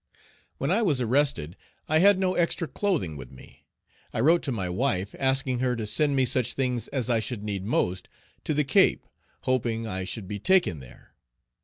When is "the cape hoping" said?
8.55-9.85